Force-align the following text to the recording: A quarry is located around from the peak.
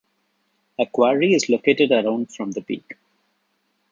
A 0.79 0.85
quarry 0.87 1.35
is 1.35 1.47
located 1.47 1.91
around 1.91 2.33
from 2.33 2.49
the 2.53 2.61
peak. 2.63 2.95